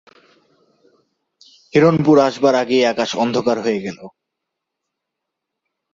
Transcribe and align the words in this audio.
হিরণপুর 1.73 2.17
আসবার 2.19 2.53
আগেই 2.55 2.83
আকাশ 2.85 3.09
অন্ধকার 3.15 3.57
হয়ে 3.65 3.83
গেল। 3.85 3.99